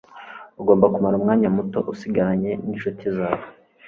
ugomba 0.61 0.91
kumara 0.93 1.15
umwanya 1.19 1.47
muto 1.55 1.79
usigaranye 1.93 2.51
ninshuti 2.63 3.05
zawe 3.17 3.45